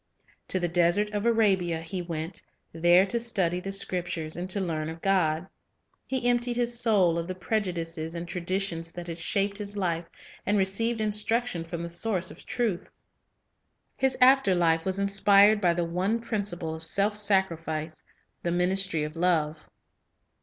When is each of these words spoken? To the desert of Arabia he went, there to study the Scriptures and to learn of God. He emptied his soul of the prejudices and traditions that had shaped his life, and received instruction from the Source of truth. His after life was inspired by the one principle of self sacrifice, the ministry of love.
To 0.47 0.59
the 0.59 0.67
desert 0.67 1.11
of 1.11 1.27
Arabia 1.27 1.79
he 1.81 2.01
went, 2.01 2.41
there 2.73 3.05
to 3.05 3.19
study 3.19 3.59
the 3.59 3.71
Scriptures 3.71 4.35
and 4.35 4.49
to 4.49 4.59
learn 4.59 4.89
of 4.89 4.99
God. 4.99 5.47
He 6.07 6.27
emptied 6.27 6.55
his 6.55 6.79
soul 6.79 7.19
of 7.19 7.27
the 7.27 7.35
prejudices 7.35 8.15
and 8.15 8.27
traditions 8.27 8.91
that 8.93 9.05
had 9.05 9.19
shaped 9.19 9.59
his 9.59 9.77
life, 9.77 10.05
and 10.43 10.57
received 10.57 11.01
instruction 11.01 11.63
from 11.63 11.83
the 11.83 11.89
Source 11.91 12.31
of 12.31 12.47
truth. 12.47 12.89
His 13.95 14.17
after 14.19 14.55
life 14.55 14.85
was 14.85 14.97
inspired 14.97 15.61
by 15.61 15.75
the 15.75 15.85
one 15.85 16.19
principle 16.19 16.73
of 16.73 16.83
self 16.83 17.15
sacrifice, 17.15 18.01
the 18.41 18.51
ministry 18.51 19.03
of 19.03 19.15
love. 19.15 19.69